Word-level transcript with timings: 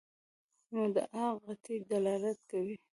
مدعا 0.77 1.27
قطعي 1.45 1.75
دلالت 1.91 2.39
کوي. 2.51 2.75